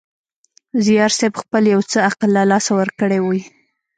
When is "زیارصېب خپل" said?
0.85-1.63